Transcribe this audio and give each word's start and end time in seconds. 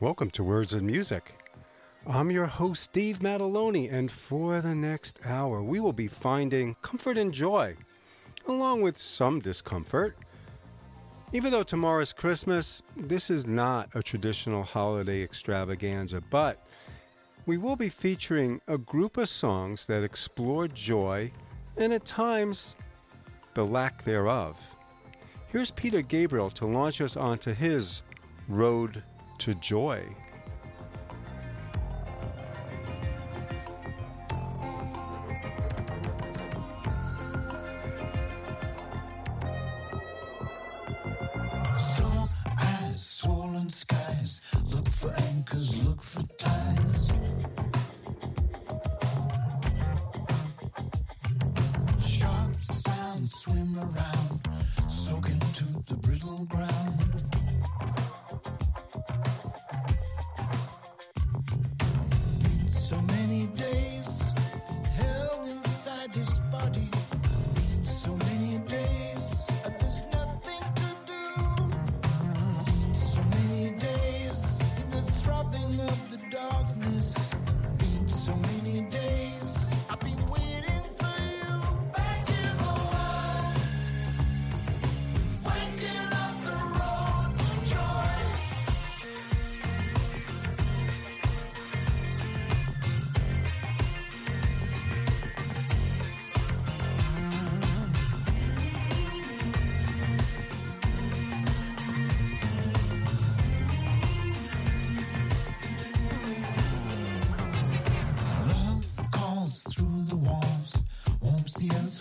Welcome 0.00 0.30
to 0.30 0.42
Words 0.42 0.72
and 0.72 0.86
Music. 0.86 1.34
I'm 2.06 2.30
your 2.30 2.46
host, 2.46 2.84
Steve 2.84 3.18
Mataloni, 3.18 3.92
and 3.92 4.10
for 4.10 4.62
the 4.62 4.74
next 4.74 5.18
hour, 5.26 5.62
we 5.62 5.78
will 5.78 5.92
be 5.92 6.08
finding 6.08 6.74
comfort 6.80 7.18
and 7.18 7.34
joy, 7.34 7.76
along 8.48 8.80
with 8.80 8.96
some 8.96 9.40
discomfort. 9.40 10.16
Even 11.34 11.52
though 11.52 11.62
tomorrow 11.62 12.00
is 12.00 12.14
Christmas, 12.14 12.80
this 12.96 13.28
is 13.28 13.46
not 13.46 13.90
a 13.94 14.02
traditional 14.02 14.62
holiday 14.62 15.22
extravaganza, 15.22 16.22
but 16.30 16.66
we 17.44 17.58
will 17.58 17.76
be 17.76 17.90
featuring 17.90 18.62
a 18.68 18.78
group 18.78 19.18
of 19.18 19.28
songs 19.28 19.84
that 19.84 20.02
explore 20.02 20.66
joy 20.66 21.30
and 21.76 21.92
at 21.92 22.06
times 22.06 22.74
the 23.52 23.66
lack 23.66 24.02
thereof. 24.04 24.56
Here's 25.48 25.70
Peter 25.70 26.00
Gabriel 26.00 26.48
to 26.52 26.64
launch 26.64 27.02
us 27.02 27.18
onto 27.18 27.52
his 27.52 28.02
road 28.48 29.02
to 29.40 29.54
joy. 29.54 30.04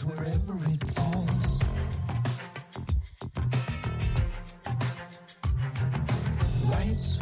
wherever 0.05 0.57
it 0.71 0.87
falls. 0.87 1.59
Lights 6.69 7.17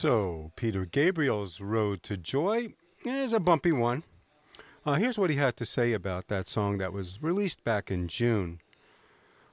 So, 0.00 0.50
Peter 0.56 0.86
Gabriel's 0.86 1.60
Road 1.60 2.02
to 2.04 2.16
Joy 2.16 2.68
is 3.04 3.34
a 3.34 3.38
bumpy 3.38 3.70
one. 3.70 4.02
Uh, 4.86 4.94
here's 4.94 5.18
what 5.18 5.28
he 5.28 5.36
had 5.36 5.58
to 5.58 5.66
say 5.66 5.92
about 5.92 6.28
that 6.28 6.48
song 6.48 6.78
that 6.78 6.94
was 6.94 7.22
released 7.22 7.62
back 7.64 7.90
in 7.90 8.08
June. 8.08 8.60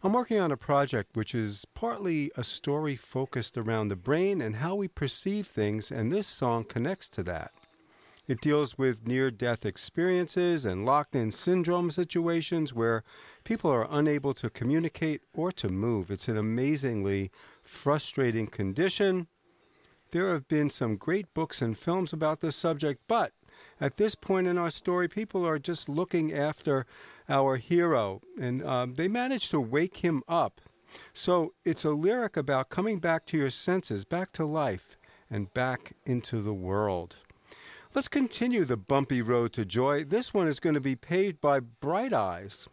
I'm 0.01 0.13
working 0.13 0.39
on 0.39 0.53
a 0.53 0.55
project 0.55 1.17
which 1.17 1.35
is 1.35 1.65
partly 1.73 2.31
a 2.37 2.45
story 2.45 2.95
focused 2.95 3.57
around 3.57 3.89
the 3.89 3.97
brain 3.97 4.41
and 4.41 4.55
how 4.55 4.75
we 4.75 4.87
perceive 4.87 5.47
things, 5.47 5.91
and 5.91 6.13
this 6.13 6.27
song 6.27 6.63
connects 6.63 7.09
to 7.09 7.23
that. 7.23 7.51
It 8.25 8.39
deals 8.39 8.77
with 8.77 9.05
near 9.05 9.29
death 9.31 9.65
experiences 9.65 10.63
and 10.63 10.85
locked 10.85 11.13
in 11.13 11.31
syndrome 11.31 11.91
situations 11.91 12.73
where 12.73 13.03
people 13.43 13.69
are 13.69 13.89
unable 13.91 14.33
to 14.35 14.49
communicate 14.49 15.23
or 15.33 15.51
to 15.51 15.67
move. 15.67 16.09
It's 16.09 16.29
an 16.29 16.37
amazingly 16.37 17.31
frustrating 17.61 18.47
condition 18.47 19.27
there 20.11 20.31
have 20.31 20.47
been 20.47 20.69
some 20.69 20.95
great 20.95 21.33
books 21.33 21.61
and 21.61 21.77
films 21.77 22.13
about 22.13 22.41
this 22.41 22.55
subject, 22.55 23.01
but 23.07 23.33
at 23.79 23.97
this 23.97 24.15
point 24.15 24.47
in 24.47 24.57
our 24.57 24.69
story, 24.69 25.07
people 25.07 25.45
are 25.45 25.59
just 25.59 25.89
looking 25.89 26.33
after 26.33 26.85
our 27.29 27.57
hero, 27.57 28.21
and 28.39 28.63
um, 28.63 28.95
they 28.95 29.07
manage 29.07 29.49
to 29.49 29.59
wake 29.59 29.97
him 29.97 30.23
up. 30.27 30.61
So 31.13 31.53
it's 31.65 31.83
a 31.83 31.91
lyric 31.91 32.37
about 32.37 32.69
coming 32.69 32.99
back 32.99 33.25
to 33.27 33.37
your 33.37 33.49
senses, 33.49 34.05
back 34.05 34.31
to 34.33 34.45
life, 34.45 34.97
and 35.29 35.53
back 35.53 35.93
into 36.05 36.41
the 36.41 36.53
world. 36.53 37.17
Let's 37.93 38.07
continue 38.07 38.63
the 38.63 38.77
bumpy 38.77 39.21
road 39.21 39.53
to 39.53 39.65
joy. 39.65 40.03
This 40.03 40.33
one 40.33 40.47
is 40.47 40.59
going 40.59 40.75
to 40.75 40.81
be 40.81 40.95
paved 40.95 41.41
by 41.41 41.59
Bright 41.59 42.13
Eyes. 42.13 42.67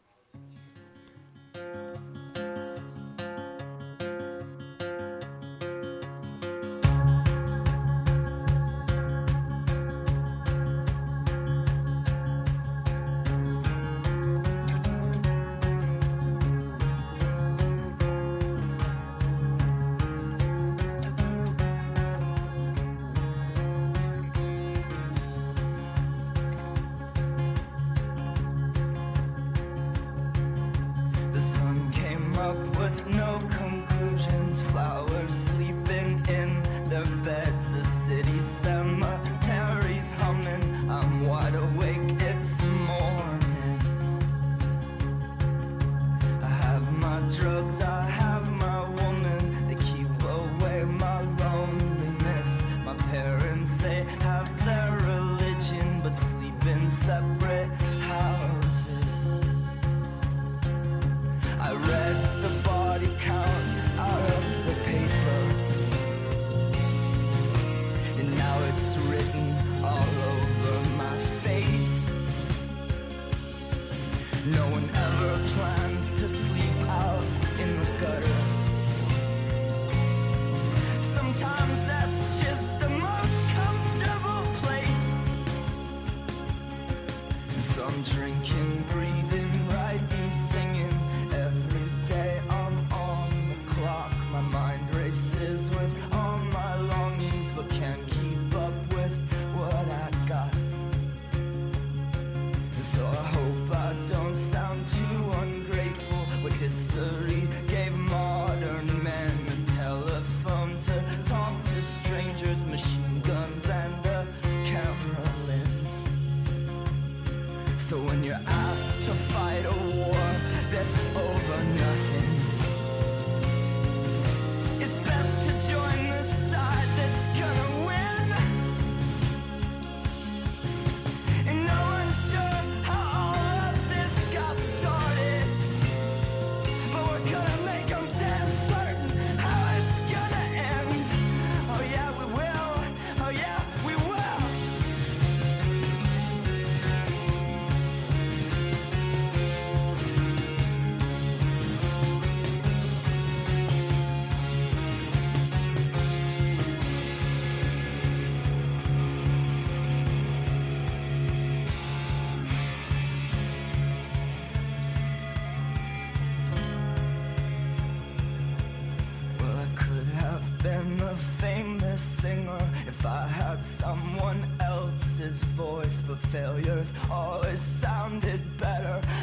Satan. 69.35 69.74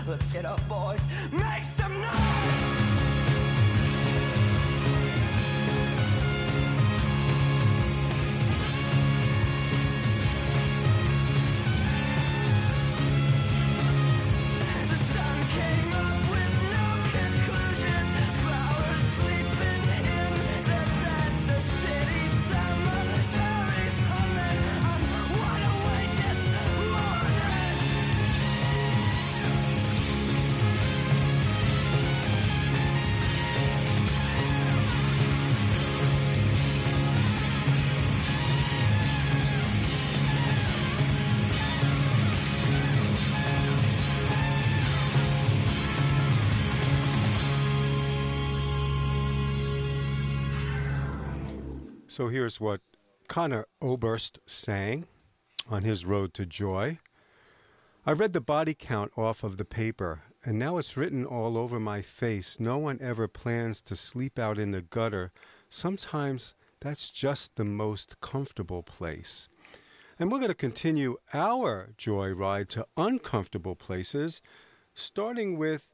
Let's 0.08 0.34
get 0.34 0.46
up, 0.46 0.68
boys. 0.68 1.02
Make 1.32 1.66
some 1.66 2.00
noise! 2.02 2.31
So 52.12 52.28
here's 52.28 52.60
what 52.60 52.82
Conor 53.30 53.68
Oberst 53.82 54.40
sang 54.46 55.06
on 55.70 55.84
his 55.84 56.04
Road 56.04 56.34
to 56.34 56.46
Joy. 56.46 57.00
I 58.06 58.12
read 58.12 58.34
the 58.34 58.42
body 58.42 58.76
count 58.78 59.14
off 59.16 59.46
of 59.46 59.56
the 59.56 59.64
paper, 59.64 60.24
and 60.44 60.60
now 60.60 60.78
it's 60.78 60.98
written 60.98 61.26
all 61.26 61.58
over 61.58 61.80
my 61.80 62.02
face. 62.02 62.60
No 62.60 62.78
one 62.78 63.00
ever 63.02 63.30
plans 63.30 63.82
to 63.84 63.96
sleep 63.96 64.38
out 64.38 64.58
in 64.58 64.72
the 64.72 64.82
gutter. 64.82 65.32
Sometimes 65.70 66.54
that's 66.82 67.12
just 67.12 67.56
the 67.56 67.64
most 67.64 68.20
comfortable 68.20 68.84
place. 68.84 69.48
And 70.20 70.30
we're 70.30 70.40
going 70.40 70.50
to 70.50 70.54
continue 70.54 71.16
our 71.34 71.92
joy 71.98 72.34
ride 72.34 72.68
to 72.72 72.88
uncomfortable 72.98 73.78
places, 73.78 74.42
starting 74.94 75.58
with 75.58 75.88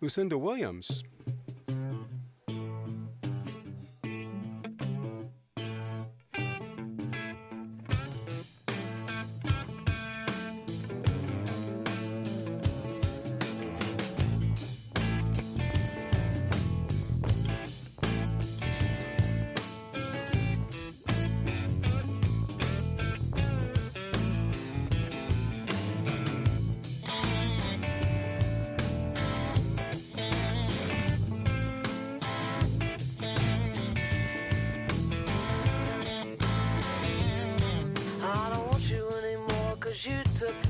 Lucinda 0.00 0.38
Williams. 0.38 1.04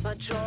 but 0.02 0.37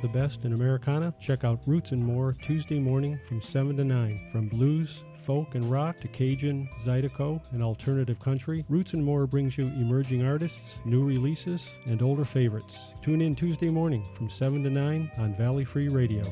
the 0.00 0.08
best 0.08 0.44
in 0.44 0.52
Americana, 0.52 1.14
check 1.20 1.44
out 1.44 1.60
Roots 1.66 1.92
and 1.92 2.02
More 2.02 2.32
Tuesday 2.32 2.78
morning 2.78 3.18
from 3.28 3.42
7 3.42 3.76
to 3.76 3.84
9. 3.84 4.28
From 4.32 4.48
blues, 4.48 5.04
folk, 5.18 5.54
and 5.54 5.64
rock 5.66 5.98
to 5.98 6.08
Cajun, 6.08 6.68
Zydeco, 6.82 7.40
and 7.52 7.62
alternative 7.62 8.18
country, 8.18 8.64
Roots 8.68 8.94
and 8.94 9.04
More 9.04 9.26
brings 9.26 9.58
you 9.58 9.66
emerging 9.66 10.24
artists, 10.24 10.78
new 10.84 11.04
releases, 11.04 11.76
and 11.86 12.02
older 12.02 12.24
favorites. 12.24 12.94
Tune 13.02 13.20
in 13.20 13.34
Tuesday 13.34 13.68
morning 13.68 14.04
from 14.14 14.30
7 14.30 14.62
to 14.64 14.70
9 14.70 15.10
on 15.18 15.34
Valley 15.34 15.64
Free 15.64 15.88
Radio. 15.88 16.22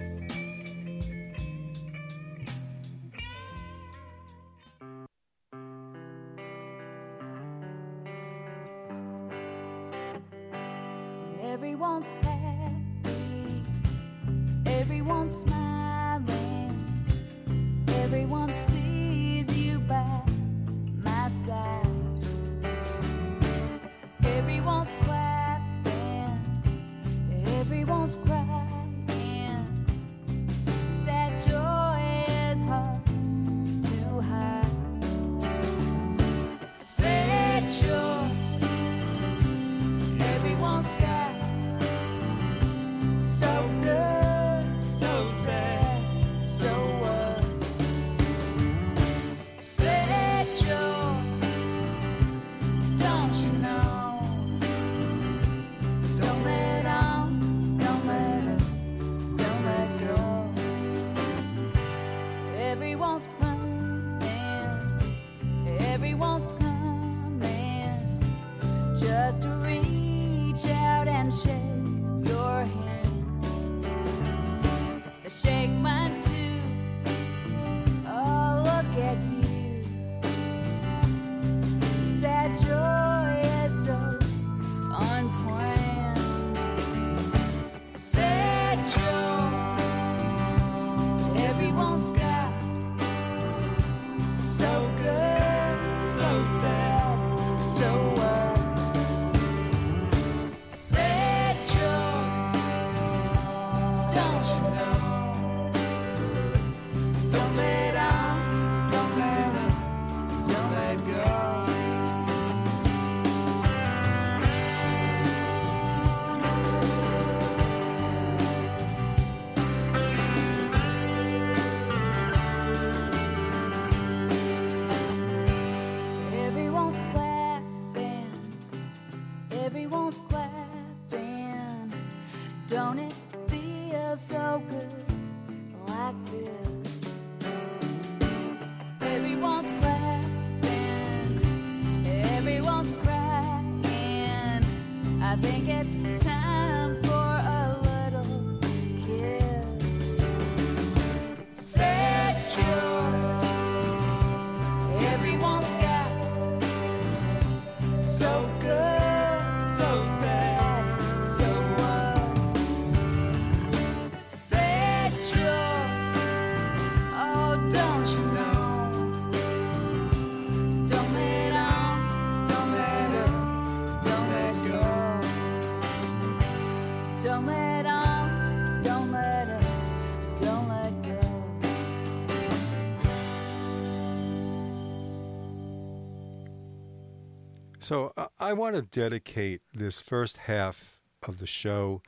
I 188.49 188.55
want 188.55 188.77
to 188.77 188.81
dedicate 188.81 189.61
this 189.75 190.01
first 190.01 190.39
half 190.39 190.99
of 191.23 191.39
the 191.39 191.47
show 191.47 192.01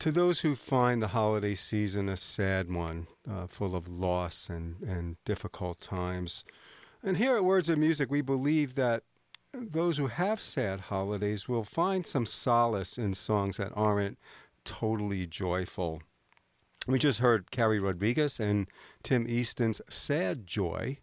to 0.00 0.12
those 0.12 0.40
who 0.40 0.54
find 0.54 1.00
the 1.00 1.08
holiday 1.08 1.54
season 1.54 2.10
a 2.10 2.16
sad 2.18 2.70
one, 2.70 3.06
uh, 3.26 3.46
full 3.46 3.74
of 3.74 3.88
loss 3.88 4.50
and, 4.50 4.82
and 4.82 5.16
difficult 5.24 5.80
times. 5.80 6.44
And 7.02 7.16
here 7.16 7.36
at 7.36 7.44
Words 7.44 7.70
of 7.70 7.78
Music, 7.78 8.10
we 8.10 8.20
believe 8.20 8.74
that 8.74 9.04
those 9.54 9.96
who 9.96 10.08
have 10.08 10.42
sad 10.42 10.78
holidays 10.78 11.48
will 11.48 11.64
find 11.64 12.06
some 12.06 12.26
solace 12.26 12.98
in 12.98 13.14
songs 13.14 13.56
that 13.56 13.72
aren't 13.74 14.18
totally 14.66 15.26
joyful. 15.26 16.02
We 16.86 16.98
just 16.98 17.20
heard 17.20 17.50
Carrie 17.50 17.80
Rodriguez 17.80 18.38
and 18.38 18.66
Tim 19.02 19.24
Easton's 19.26 19.80
Sad 19.88 20.46
Joy. 20.46 20.98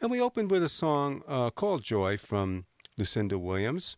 And 0.00 0.12
we 0.12 0.20
opened 0.20 0.52
with 0.52 0.62
a 0.62 0.68
song 0.68 1.24
uh, 1.26 1.50
called 1.50 1.82
Joy 1.82 2.16
from 2.16 2.66
Lucinda 2.96 3.38
Williams. 3.38 3.96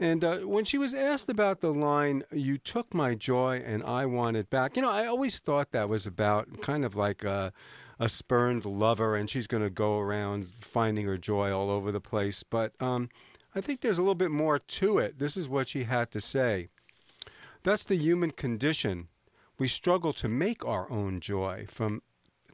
And 0.00 0.22
uh, 0.22 0.38
when 0.38 0.64
she 0.64 0.78
was 0.78 0.94
asked 0.94 1.28
about 1.28 1.60
the 1.60 1.72
line, 1.72 2.22
You 2.32 2.56
took 2.56 2.94
my 2.94 3.14
joy 3.14 3.62
and 3.64 3.82
I 3.82 4.06
want 4.06 4.36
it 4.36 4.48
back, 4.48 4.76
you 4.76 4.82
know, 4.82 4.90
I 4.90 5.06
always 5.06 5.40
thought 5.40 5.72
that 5.72 5.88
was 5.88 6.06
about 6.06 6.60
kind 6.60 6.84
of 6.84 6.94
like 6.94 7.24
a, 7.24 7.52
a 7.98 8.08
spurned 8.08 8.64
lover 8.64 9.16
and 9.16 9.28
she's 9.28 9.48
going 9.48 9.64
to 9.64 9.70
go 9.70 9.98
around 9.98 10.52
finding 10.60 11.04
her 11.06 11.18
joy 11.18 11.52
all 11.52 11.70
over 11.70 11.90
the 11.90 12.00
place. 12.00 12.44
But 12.44 12.80
um, 12.80 13.08
I 13.56 13.60
think 13.60 13.80
there's 13.80 13.98
a 13.98 14.02
little 14.02 14.14
bit 14.14 14.30
more 14.30 14.58
to 14.58 14.98
it. 14.98 15.18
This 15.18 15.36
is 15.36 15.48
what 15.48 15.68
she 15.68 15.84
had 15.84 16.12
to 16.12 16.20
say. 16.20 16.68
That's 17.64 17.84
the 17.84 17.96
human 17.96 18.30
condition. 18.30 19.08
We 19.58 19.66
struggle 19.66 20.12
to 20.12 20.28
make 20.28 20.64
our 20.64 20.88
own 20.92 21.18
joy. 21.18 21.66
From 21.68 22.02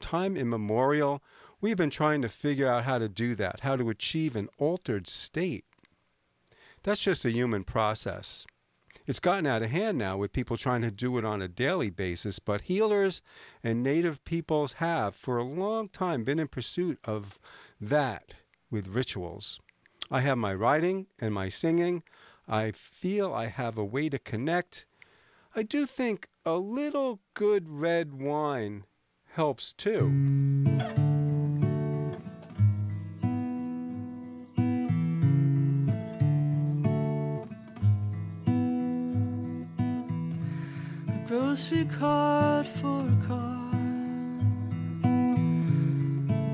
time 0.01 0.35
immemorial, 0.35 1.23
we've 1.65 1.79
been 1.79 1.89
trying 1.89 2.21
to 2.21 2.29
figure 2.29 2.69
out 2.69 2.85
how 2.85 2.99
to 2.99 3.09
do 3.09 3.35
that, 3.35 3.61
how 3.61 3.75
to 3.75 3.89
achieve 3.89 4.37
an 4.37 4.51
altered 4.59 5.07
state. 5.07 5.65
That's 6.83 7.01
just 7.01 7.25
a 7.25 7.31
human 7.31 7.65
process. 7.65 8.45
It's 9.07 9.19
gotten 9.19 9.47
out 9.47 9.63
of 9.63 9.71
hand 9.71 9.97
now 9.97 10.19
with 10.19 10.35
people 10.35 10.59
trying 10.59 10.83
to 10.83 10.91
do 10.91 11.17
it 11.17 11.25
on 11.25 11.41
a 11.41 11.49
daily 11.49 11.89
basis, 11.89 12.39
but 12.39 12.63
healers 12.63 13.23
and 13.63 13.83
native 13.83 14.23
peoples 14.27 14.75
have 14.75 15.17
for 15.17 15.39
a 15.39 15.43
long 15.43 15.89
time 15.89 16.23
been 16.23 16.39
in 16.39 16.49
pursuit 16.49 16.99
of 17.03 17.41
that 17.81 18.35
with 18.71 18.89
rituals. 18.89 19.59
I 20.11 20.21
have 20.21 20.37
my 20.37 20.53
writing 20.53 21.07
and 21.19 21.33
my 21.33 21.49
singing. 21.49 22.03
I 22.47 22.73
feel 22.73 23.33
I 23.33 23.47
have 23.47 23.79
a 23.79 23.85
way 23.87 24.11
to 24.11 24.19
connect. 24.19 24.85
I 25.57 25.63
do 25.63 25.87
think 25.87 26.29
a 26.45 26.59
little 26.59 27.21
good 27.33 27.71
red 27.71 28.13
wine 28.13 28.85
helps 29.33 29.73
too. 29.73 31.04
Grocery 41.55 41.85
cart 41.85 42.67
for 42.67 43.07
a 43.07 43.27
car, 43.29 43.71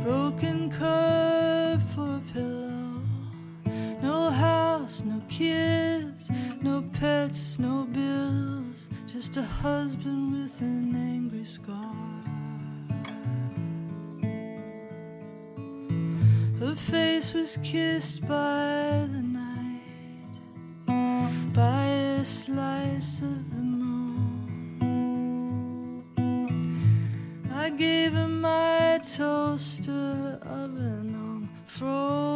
broken 0.02 0.70
curb 0.70 1.80
for 1.94 2.16
a 2.16 2.22
pillow, 2.34 3.00
no 4.02 4.28
house, 4.28 5.02
no 5.02 5.22
kids, 5.30 6.30
no 6.60 6.82
pets, 6.92 7.58
no 7.58 7.84
bills, 7.84 8.90
just 9.10 9.38
a 9.38 9.42
husband 9.42 10.32
with 10.34 10.60
an 10.60 10.94
angry 10.94 11.46
scar. 11.46 11.96
Her 16.58 16.76
face 16.76 17.32
was 17.32 17.58
kissed 17.62 18.28
by 18.28 19.08
the 19.14 19.22
night, 19.22 20.34
by 21.54 21.86
a 22.20 22.22
slice 22.22 23.22
of 23.22 23.60
toaster 29.82 30.38
oven 30.42 31.14
on 31.14 31.48
frozen 31.64 32.29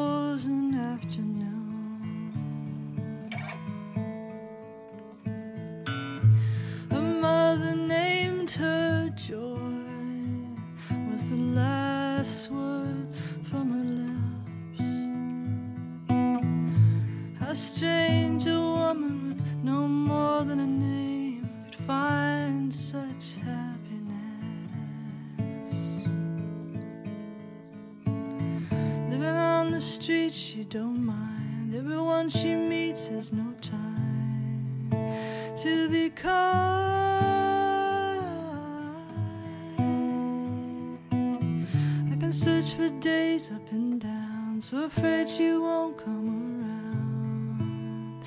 up 43.52 43.72
and 43.72 44.00
down, 44.00 44.61
so 44.61 44.85
afraid 44.85 45.28
she 45.28 45.52
won't 45.52 45.98
come 45.98 46.28
around. 46.62 48.22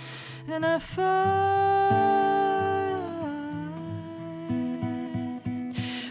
And 0.47 0.65
I 0.65 0.77
find 0.79 1.07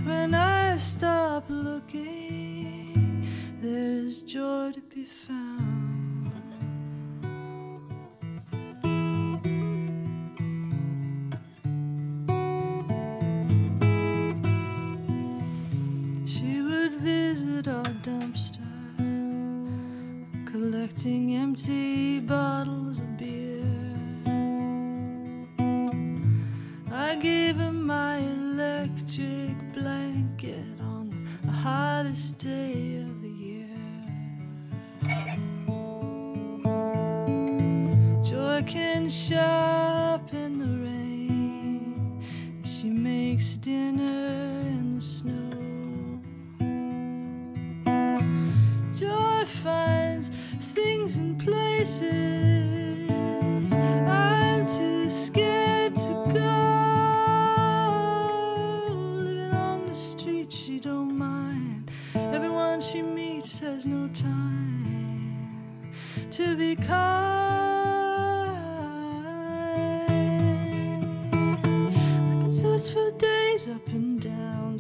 when 0.05 0.35
I 0.35 0.77
stop 0.77 1.45
looking, 1.49 3.27
there's 3.61 4.23
joy 4.23 4.73
to 4.73 4.81
be 4.81 5.05
found. 5.05 5.36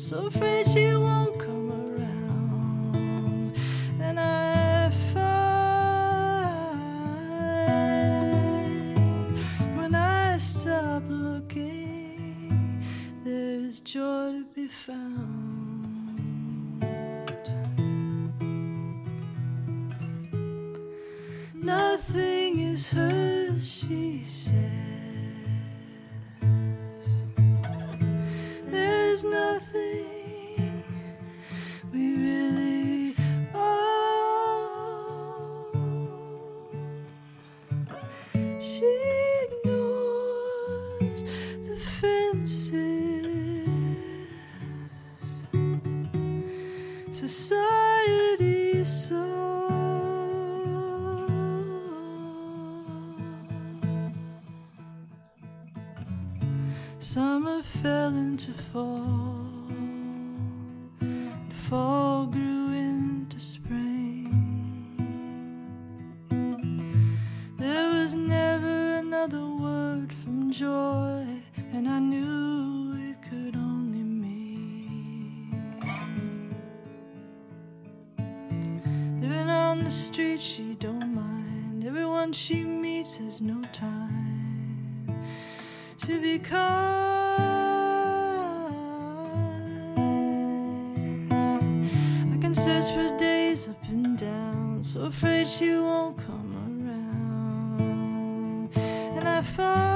so 0.06 0.30
fragile. 0.30 0.85
search 92.56 92.90
for 92.94 93.16
days 93.18 93.68
up 93.68 93.76
and 93.88 94.16
down, 94.16 94.82
so 94.82 95.02
afraid 95.02 95.46
she 95.46 95.70
won't 95.72 96.16
come 96.16 96.50
around. 97.76 98.70
And 99.16 99.28
I 99.28 99.42
found. 99.42 99.95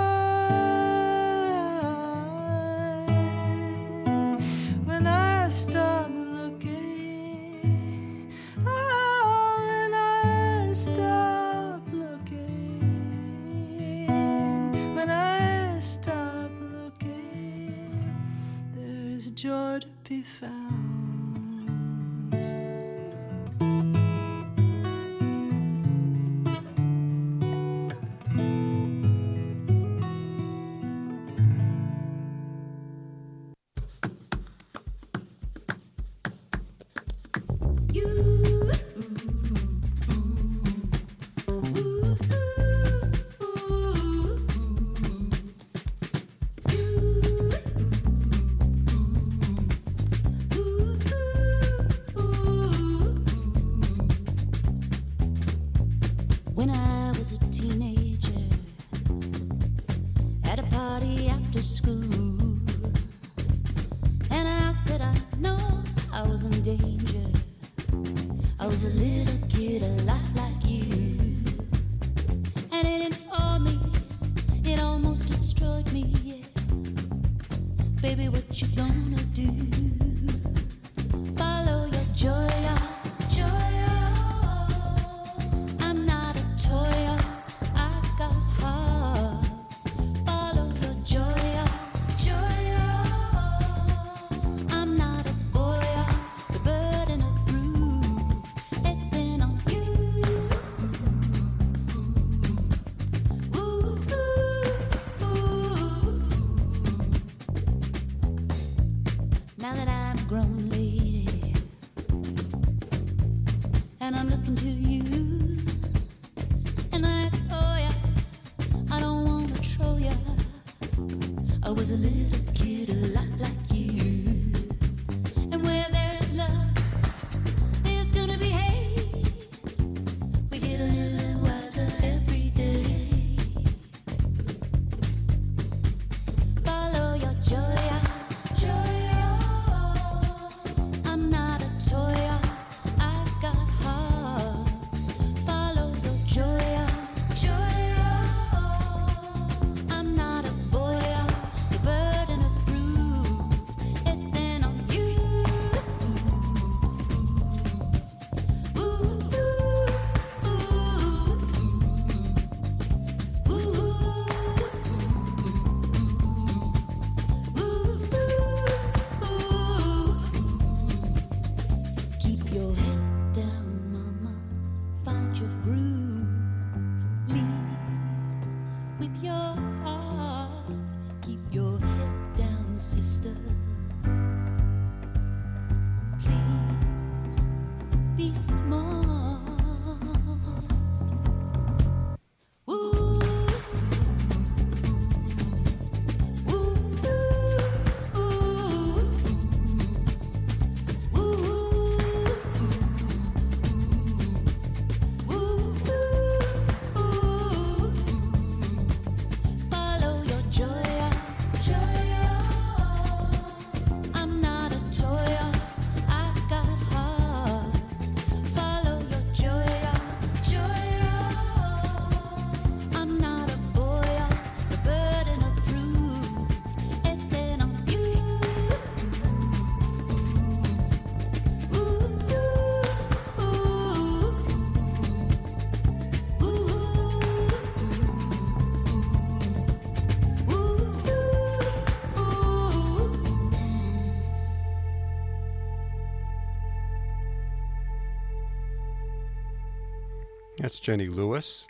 Jenny 250.81 251.09
Lewis. 251.09 251.69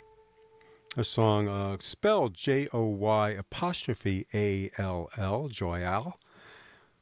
A 0.97 1.03
song 1.03 1.47
uh, 1.47 1.77
spelled 1.79 2.33
J 2.33 2.67
O 2.71 2.85
Y 2.85 3.29
apostrophe 3.31 4.25
A 4.33 4.71
L 4.77 5.09
L, 5.17 5.49
Joyal, 5.49 6.17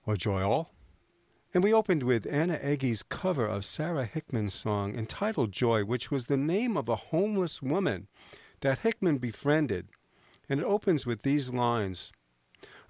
or 0.06 0.16
Joyal. 0.16 0.72
And 1.54 1.64
we 1.64 1.74
opened 1.74 2.04
with 2.04 2.28
Anna 2.32 2.60
Egge's 2.62 3.04
cover 3.04 3.46
of 3.46 3.66
Sara 3.66 4.06
Hickman's 4.06 4.54
song 4.54 4.96
entitled 4.96 5.52
Joy, 5.52 5.86
which 5.86 6.12
was 6.12 6.28
the 6.28 6.38
name 6.38 6.78
of 6.78 6.90
a 6.90 6.96
homeless 6.96 7.62
woman 7.62 8.08
that 8.62 8.80
Hickman 8.80 9.20
befriended. 9.20 9.88
And 10.48 10.60
it 10.60 10.66
opens 10.66 11.06
with 11.06 11.22
these 11.22 11.54
lines 11.54 12.12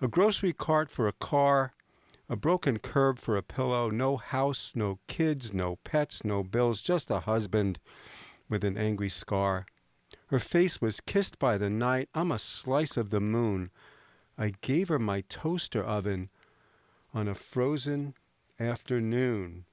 A 0.01 0.07
grocery 0.07 0.53
cart 0.53 0.89
for 0.89 1.07
a 1.07 1.13
car, 1.13 1.73
a 2.29 2.35
broken 2.35 2.79
curb 2.79 3.19
for 3.19 3.35
a 3.35 3.43
pillow, 3.43 3.89
no 3.89 4.17
house, 4.17 4.73
no 4.75 4.99
kids, 5.07 5.53
no 5.53 5.77
pets, 5.83 6.23
no 6.23 6.43
bills, 6.43 6.81
just 6.81 7.09
a 7.09 7.21
husband 7.21 7.79
with 8.49 8.63
an 8.63 8.77
angry 8.77 9.09
scar. 9.09 9.65
Her 10.27 10.39
face 10.39 10.81
was 10.81 11.01
kissed 11.01 11.39
by 11.39 11.57
the 11.57 11.69
night. 11.69 12.09
I'm 12.13 12.31
a 12.31 12.39
slice 12.39 12.97
of 12.97 13.09
the 13.09 13.21
moon. 13.21 13.71
I 14.37 14.53
gave 14.61 14.89
her 14.89 14.99
my 14.99 15.21
toaster 15.29 15.83
oven 15.83 16.29
on 17.13 17.27
a 17.27 17.33
frozen 17.33 18.13
afternoon. 18.59 19.65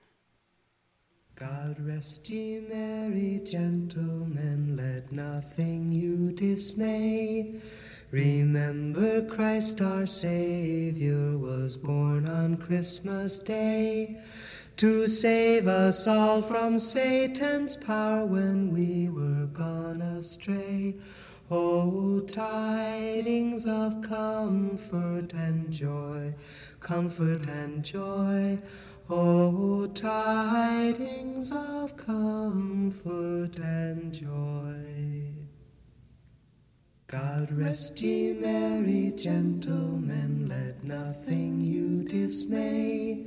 God 1.35 1.77
rest 1.81 2.31
ye 2.31 2.61
merry 2.61 3.43
gentlemen, 3.45 4.75
let 4.77 5.13
nothing 5.13 5.93
you 5.93 6.33
dismay. 6.33 7.61
Remember 8.11 9.23
Christ 9.27 9.83
our 9.83 10.07
Savior 10.07 11.37
was 11.37 11.77
born 11.77 12.27
on 12.27 12.57
Christmas 12.57 13.39
Day 13.39 14.19
to 14.77 15.07
save 15.07 15.67
us 15.67 16.07
all 16.07 16.43
from 16.43 16.79
Satan's 16.79 17.77
power 17.79 18.27
when 18.27 18.71
we 18.71 19.09
were 19.09 19.47
gone 19.47 20.03
astray. 20.03 20.95
Oh, 21.51 22.21
tidings 22.21 23.67
of 23.67 24.03
comfort 24.03 25.33
and 25.33 25.71
joy, 25.73 26.35
comfort 26.81 27.49
and 27.49 27.83
joy. 27.83 28.59
Oh, 29.09 29.87
tidings 29.95 31.53
of 31.53 31.97
comfort 31.97 33.59
and 33.59 34.13
joy. 34.13 35.27
God 37.07 37.51
rest 37.53 38.03
ye 38.03 38.35
merry 38.35 39.13
gentlemen, 39.17 40.49
let 40.49 40.85
nothing 40.85 41.63
you 41.63 42.03
dismay. 42.03 43.27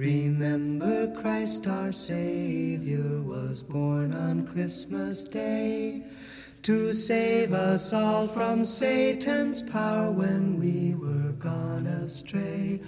Remember 0.00 1.14
Christ 1.20 1.66
our 1.66 1.92
Savior 1.92 3.20
was 3.20 3.62
born 3.62 4.14
on 4.14 4.46
Christmas 4.46 5.26
Day 5.26 6.02
to 6.62 6.94
save 6.94 7.52
us 7.52 7.92
all 7.92 8.26
from 8.26 8.64
Satan's 8.64 9.62
power 9.62 10.10
when 10.10 10.58
we 10.58 10.94
were 10.94 11.32
gone 11.32 11.86
astray. 11.86 12.80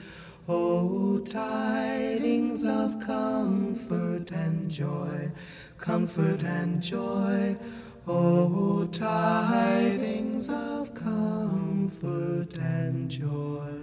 Oh, 0.48 1.18
tidings 1.18 2.64
of 2.64 2.98
comfort 3.00 4.30
and 4.30 4.70
joy, 4.70 5.30
comfort 5.76 6.42
and 6.42 6.82
joy. 6.82 7.58
Oh, 8.06 8.88
tidings 8.90 10.48
of 10.48 10.94
comfort 10.94 12.56
and 12.56 13.10
joy. 13.10 13.81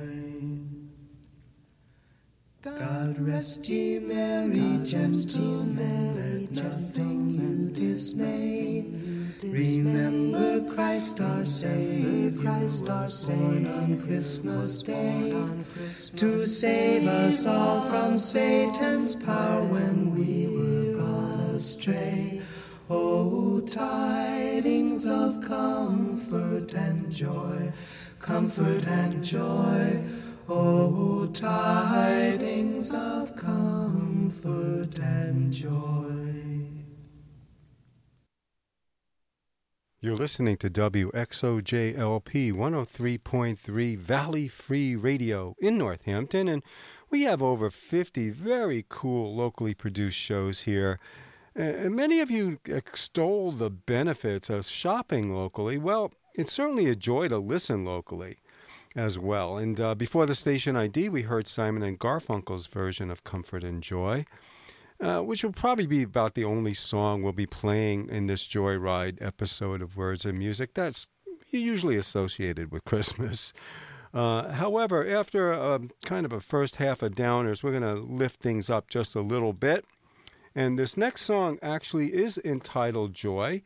God 2.62 3.17
rest 3.19 3.69
ye 3.69 4.00
merry 4.00 4.84
gentlemen, 4.84 6.50
let 6.52 6.65
nothing 6.65 7.30
you 7.30 7.69
dismay. 7.69 8.86
Remember 9.41 10.69
Christ 10.76 11.22
our 11.22 11.45
Savior, 11.45 12.38
Christ 12.41 12.89
our 12.89 13.08
Savior 13.08 13.72
on 13.72 14.02
Christmas 14.06 14.82
Day, 14.82 15.32
to 16.17 16.45
save 16.45 17.08
us 17.08 17.45
all 17.45 17.80
from 17.89 18.17
Satan's 18.17 19.15
power 19.15 19.63
when 19.63 20.13
we 20.13 20.48
were 20.48 21.00
gone 21.00 21.56
astray. 21.56 22.41
Oh, 22.89 23.62
tidings 23.62 25.06
of 25.06 25.41
comfort 25.41 26.74
and 26.74 27.10
joy, 27.10 27.72
comfort 28.19 28.86
and 28.86 29.24
joy. 29.24 30.04
Oh, 30.52 31.30
tidings 31.32 32.90
of 32.90 33.36
comfort 33.36 34.98
and 34.98 35.54
joy. 35.54 36.66
You're 40.02 40.16
listening 40.16 40.58
to 40.58 40.72
WXOJLP 40.72 42.52
103.3 42.52 43.98
Valley 44.00 44.48
Free 44.48 44.96
Radio 44.96 45.56
in 45.60 45.78
Northampton, 45.78 46.48
and 46.48 46.64
we 47.12 47.24
have 47.24 47.44
over 47.44 47.70
50 47.70 48.32
very 48.32 48.86
cool 48.90 49.36
locally 49.36 49.76
produced 49.76 50.18
shows 50.18 50.62
here. 50.62 51.00
And 51.56 51.96
many 51.96 52.22
of 52.22 52.32
you 52.32 52.58
extol 52.66 53.52
the 53.52 53.70
benefits 53.70 54.50
of 54.50 54.66
shopping 54.66 55.32
locally. 55.32 55.78
Well, 55.78 56.12
it's 56.34 56.54
certainly 56.54 56.90
a 56.90 56.96
joy 56.96 57.28
to 57.28 57.38
listen 57.38 57.86
locally 57.86 58.40
as 58.95 59.19
well. 59.19 59.58
And 59.58 59.80
uh, 59.80 59.95
before 59.95 60.25
the 60.25 60.36
station 60.36 60.75
ID, 60.75 61.10
we 61.10 61.23
heard 61.23 61.47
Simon 61.47 61.84
and 61.84 61.99
Garfunkel's 61.99 62.67
version 62.67 63.12
of 63.12 63.23
Comfort 63.23 63.63
and 63.63 63.84
Joy 63.84 64.25
uh, 65.02 65.21
which 65.21 65.43
will 65.43 65.52
probably 65.52 65.88
be 65.88 66.04
about 66.04 66.36
the 66.36 66.43
only 66.43 66.73
song 66.73 67.23
we'll 67.23 67.34
be 67.34 67.45
playing 67.45 68.10
in 68.10 68.28
this 68.28 68.45
Joyride 68.47 69.17
episode 69.21 69.82
of 69.82 69.95
Words 69.95 70.25
and 70.25 70.38
Music. 70.38 70.73
That's 70.73 71.08
usually 71.52 71.95
associated 71.95 72.71
with 72.71 72.84
Christmas. 72.86 73.54
Uh, 74.13 74.52
however, 74.54 75.08
after 75.08 75.52
a, 75.52 75.80
kind 76.04 76.25
of 76.25 76.34
a 76.34 76.39
first 76.39 76.78
half 76.78 77.02
of 77.02 77.13
downers, 77.13 77.63
we're 77.63 77.80
going 77.80 77.84
to 77.84 78.02
lift 78.02 78.41
things 78.41 78.69
up 78.69 78.89
just 78.89 79.15
a 79.15 79.21
little 79.21 79.54
bit. 79.54 79.86
And 80.56 80.78
this 80.78 80.97
next 80.97 81.21
song 81.21 81.60
actually 81.62 82.13
is 82.13 82.38
entitled 82.43 83.13
Joy, 83.13 83.62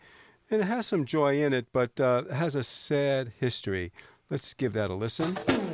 and 0.51 0.61
it 0.61 0.65
has 0.65 0.85
some 0.85 1.05
joy 1.05 1.41
in 1.41 1.53
it, 1.53 1.67
but 1.71 1.99
uh, 1.99 2.25
has 2.25 2.53
a 2.55 2.63
sad 2.63 3.31
history. 3.39 3.91
Let's 4.33 4.55
give 4.55 4.73
that 4.73 4.89
a 4.89 4.95
listen. 4.95 5.72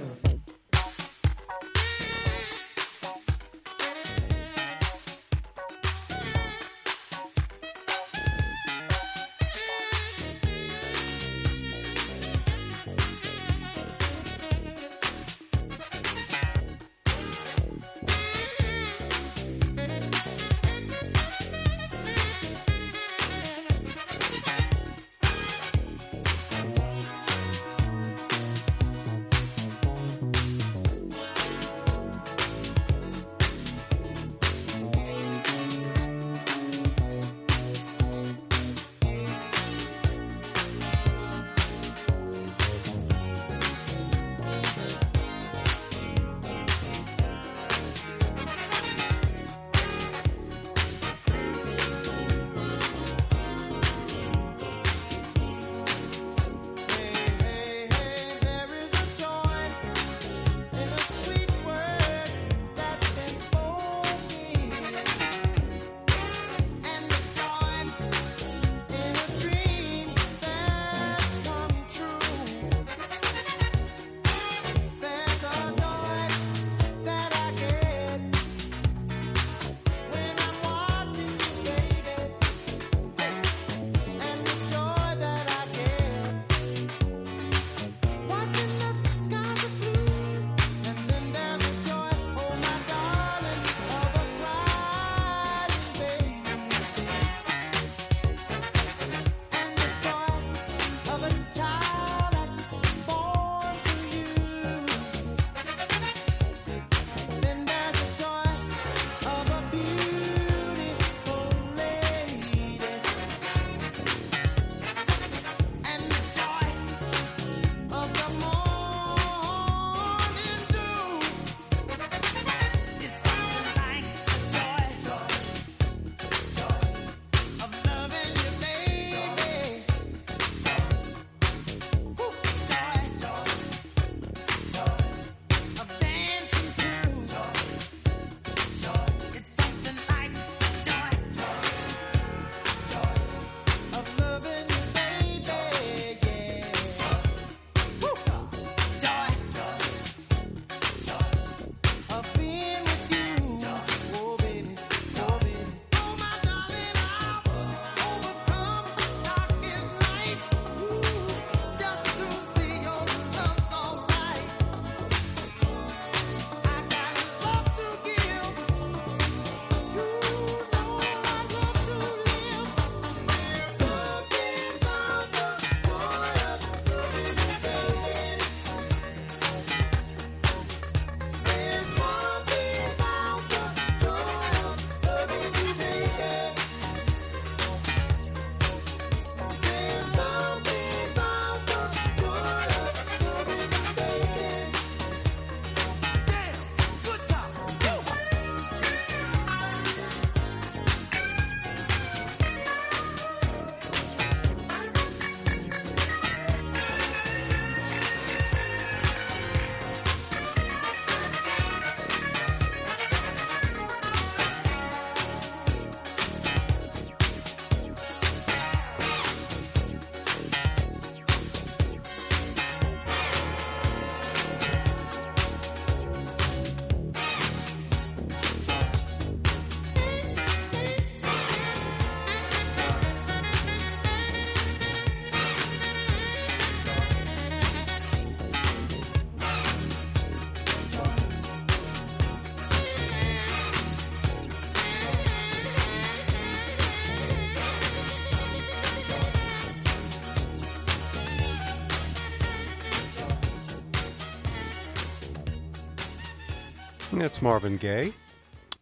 That's 257.20 257.42
Marvin 257.42 257.76
Gaye 257.76 258.14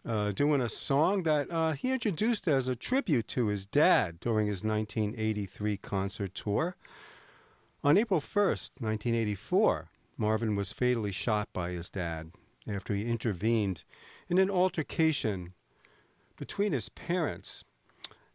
uh, 0.08 0.32
doing 0.32 0.62
a 0.62 0.70
song 0.70 1.24
that 1.24 1.50
uh, 1.50 1.72
he 1.72 1.92
introduced 1.92 2.48
as 2.48 2.68
a 2.68 2.76
tribute 2.76 3.28
to 3.30 3.48
his 3.48 3.66
dad 3.66 4.20
during 4.20 4.46
his 4.46 4.64
1983 4.64 5.78
concert 5.78 6.36
tour. 6.36 6.76
On 7.84 7.98
April 7.98 8.20
1st, 8.20 8.80
1984, 8.80 9.88
Marvin 10.20 10.56
was 10.56 10.72
fatally 10.72 11.12
shot 11.12 11.50
by 11.52 11.72
his 11.72 11.90
dad 11.90 12.30
after 12.68 12.94
he 12.94 13.10
intervened 13.10 13.84
in 14.30 14.38
an 14.38 14.52
altercation 14.52 15.54
between 16.38 16.74
his 16.74 16.90
parents. 16.90 17.66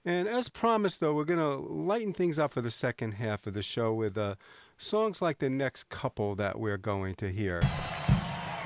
And 0.04 0.26
as 0.26 0.48
promised, 0.48 0.98
though, 0.98 1.14
we're 1.14 1.24
going 1.24 1.38
to 1.38 1.54
lighten 1.54 2.12
things 2.12 2.40
up 2.40 2.50
for 2.50 2.60
the 2.60 2.72
second 2.72 3.12
half 3.12 3.46
of 3.46 3.54
the 3.54 3.62
show 3.62 3.94
with 3.94 4.18
uh, 4.18 4.34
songs 4.76 5.22
like 5.22 5.38
the 5.38 5.48
next 5.48 5.90
couple 5.90 6.34
that 6.34 6.58
we're 6.58 6.76
going 6.76 7.14
to 7.14 7.28
hear. 7.28 7.62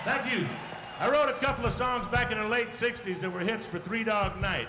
Thank 0.03 0.32
you. 0.32 0.47
I 0.99 1.11
wrote 1.11 1.28
a 1.28 1.34
couple 1.34 1.66
of 1.66 1.72
songs 1.72 2.09
back 2.09 2.32
in 2.32 2.38
the 2.38 2.49
late 2.49 2.68
60s 2.68 3.20
that 3.20 3.30
were 3.30 3.40
hits 3.40 3.66
for 3.66 3.78
Three 3.78 4.03
Dog 4.03 4.40
Night. 4.40 4.66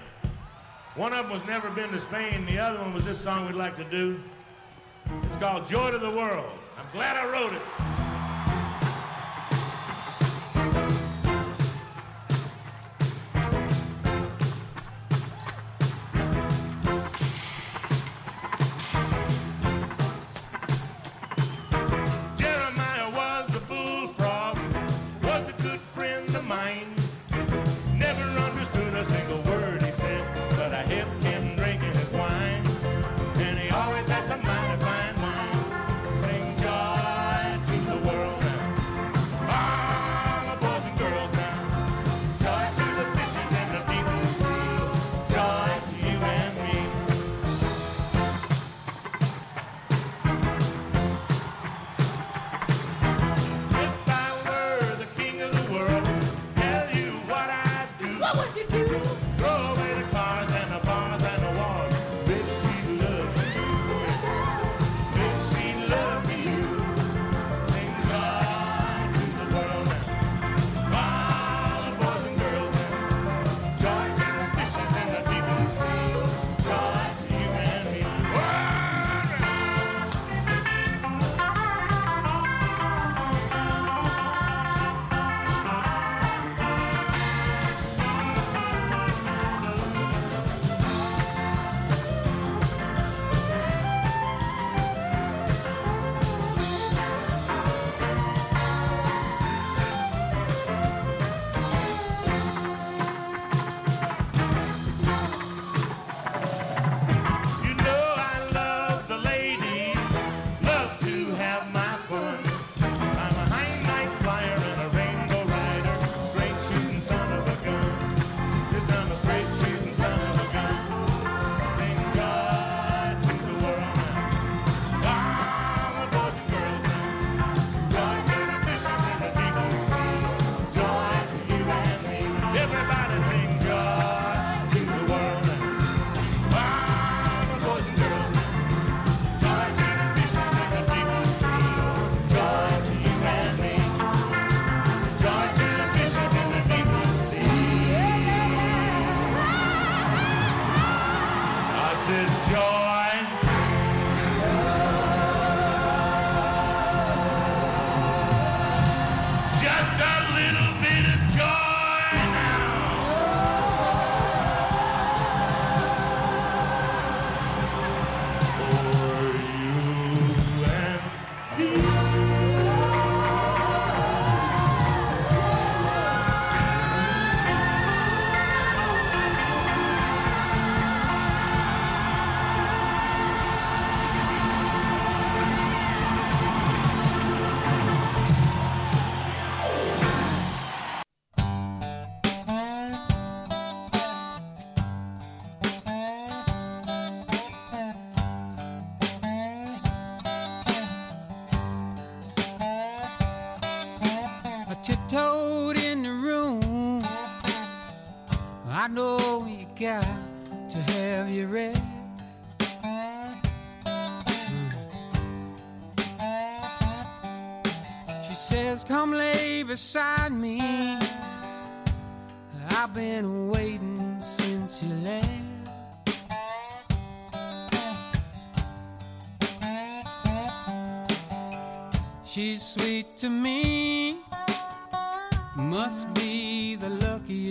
One 0.95 1.13
of 1.13 1.19
them 1.23 1.31
was 1.31 1.45
Never 1.45 1.69
Been 1.69 1.89
to 1.91 1.99
Spain, 1.99 2.45
the 2.45 2.59
other 2.59 2.79
one 2.79 2.93
was 2.93 3.05
this 3.05 3.17
song 3.17 3.45
we'd 3.45 3.55
like 3.55 3.77
to 3.77 3.85
do. 3.85 4.19
It's 5.23 5.37
called 5.37 5.69
Joy 5.69 5.91
to 5.91 5.97
the 5.97 6.09
World. 6.09 6.51
I'm 6.77 6.85
glad 6.91 7.15
I 7.15 7.31
wrote 7.31 7.53
it. 7.53 8.06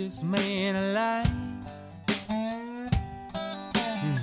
this 0.07 0.23
man 0.23 0.77
alive. 0.77 1.27
Hmm. 2.29 4.15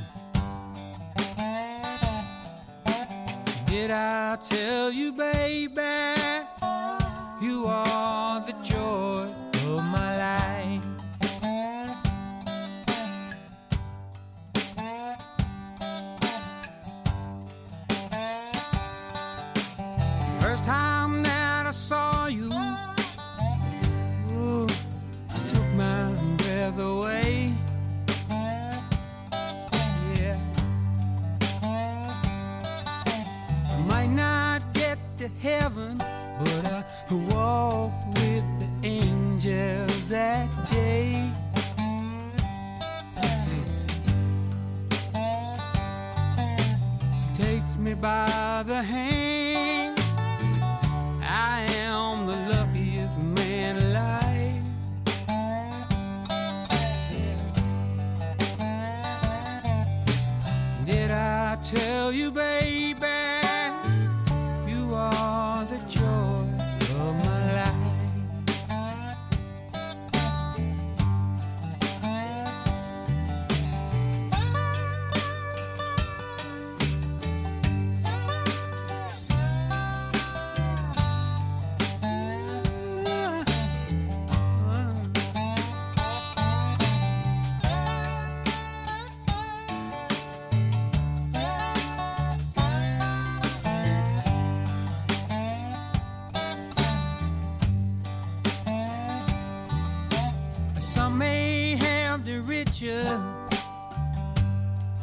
Did 3.66 3.91
I 3.91 4.39
tell 4.49 4.91
you, 4.91 5.12
baby? 5.12 6.24
The 48.75 48.83
hand. 48.83 49.14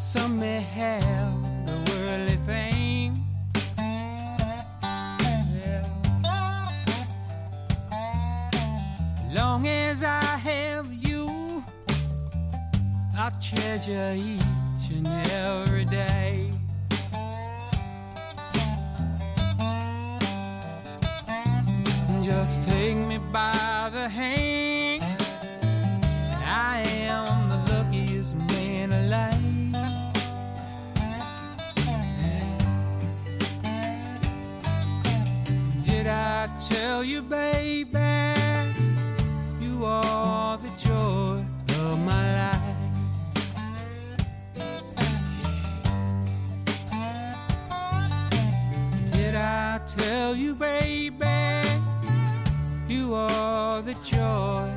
Some 0.02 0.40
may 0.40 0.62
have 0.62 1.44
the 1.68 1.78
worldly 1.92 2.36
fame. 2.38 3.14
Long 9.32 9.68
as 9.68 10.04
I 10.04 10.24
have 10.50 10.92
you, 10.92 11.64
I 13.16 13.32
treasure 13.40 14.16
each 14.16 14.90
and 14.90 15.08
every 15.08 15.86
day. 15.86 16.50
Just 22.24 22.64
take 22.64 22.98
me 22.98 23.20
by 23.32 23.92
the 23.94 24.10
hand. 24.10 24.41
Tell 36.72 37.04
you, 37.04 37.22
baby, 37.22 38.00
you 39.60 39.84
are 39.84 40.58
the 40.58 40.72
joy 40.78 41.44
of 41.82 42.00
my 42.00 42.26
life? 42.42 42.78
Did 49.14 49.36
I 49.36 49.82
tell 49.98 50.34
you, 50.34 50.56
baby, 50.56 51.26
you 52.88 53.16
are 53.16 53.82
the 53.82 53.96
joy 53.96 54.70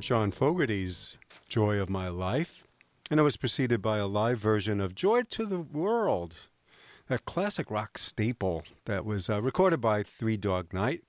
John 0.00 0.30
Fogerty's 0.30 1.18
Joy 1.48 1.78
of 1.78 1.88
My 1.88 2.08
Life. 2.08 2.66
And 3.10 3.20
it 3.20 3.22
was 3.22 3.36
preceded 3.36 3.80
by 3.80 3.98
a 3.98 4.06
live 4.06 4.38
version 4.38 4.80
of 4.80 4.94
Joy 4.94 5.22
to 5.22 5.46
the 5.46 5.60
World, 5.60 6.36
that 7.08 7.24
classic 7.24 7.70
rock 7.70 7.98
staple 7.98 8.64
that 8.84 9.04
was 9.04 9.30
uh, 9.30 9.40
recorded 9.40 9.80
by 9.80 10.02
Three 10.02 10.36
Dog 10.36 10.72
Night. 10.72 11.02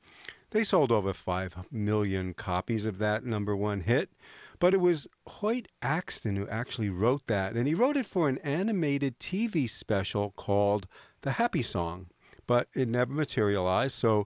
They 0.52 0.64
sold 0.64 0.92
over 0.92 1.14
5 1.14 1.72
million 1.72 2.34
copies 2.34 2.86
of 2.86 3.00
that 3.00 3.26
number 3.26 3.56
one 3.56 3.82
hit. 3.82 4.12
But 4.60 4.74
it 4.74 4.82
was 4.82 5.08
Hoyt 5.28 5.68
Axton 5.82 6.36
who 6.36 6.48
actually 6.48 6.90
wrote 6.90 7.28
that. 7.28 7.56
And 7.56 7.68
he 7.68 7.74
wrote 7.74 7.98
it 7.98 8.06
for 8.06 8.30
an 8.30 8.38
animated 8.40 9.20
TV 9.20 9.70
special 9.70 10.32
called 10.32 10.88
The 11.22 11.32
Happy 11.32 11.62
Song. 11.62 12.08
But 12.46 12.68
it 12.74 12.88
never 12.88 13.14
materialized. 13.14 13.96
So 13.96 14.26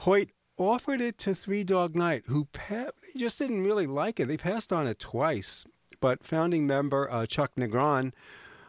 Hoyt 0.00 0.30
offered 0.58 1.00
it 1.00 1.16
to 1.18 1.34
Three 1.34 1.64
Dog 1.64 1.94
Night, 1.96 2.24
who 2.26 2.46
pa- 2.46 2.90
just 3.16 3.38
didn't 3.38 3.64
really 3.64 3.86
like 3.86 4.20
it. 4.20 4.26
They 4.26 4.36
passed 4.36 4.72
on 4.72 4.86
it 4.86 4.98
twice. 4.98 5.64
But 6.00 6.24
founding 6.24 6.66
member 6.66 7.10
uh, 7.10 7.26
Chuck 7.26 7.52
Negron 7.56 8.12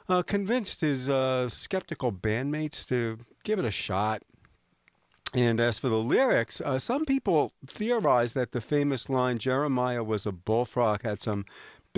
uh, 0.08 0.24
convinced 0.24 0.82
his 0.82 1.10
uh, 1.10 1.50
skeptical 1.50 2.12
bandmates 2.12 2.88
to 2.88 3.20
give 3.44 3.60
it 3.60 3.66
a 3.66 3.72
shot. 3.72 4.24
And 5.36 5.60
as 5.60 5.78
for 5.78 5.90
the 5.90 6.00
lyrics, 6.00 6.60
uh, 6.60 6.80
some 6.80 7.06
people 7.06 7.54
theorize 7.68 8.34
that 8.34 8.52
the 8.52 8.62
famous 8.62 9.10
line, 9.10 9.38
Jeremiah 9.38 10.04
was 10.04 10.26
a 10.26 10.32
bullfrog, 10.32 11.04
had 11.04 11.20
some 11.20 11.46